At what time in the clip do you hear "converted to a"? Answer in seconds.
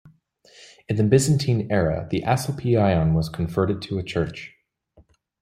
3.29-4.03